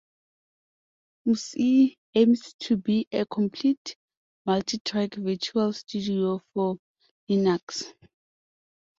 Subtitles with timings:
[1.27, 3.95] MusE aims to be a complete
[4.47, 6.77] multitrack virtual studio for
[7.29, 7.93] Linux.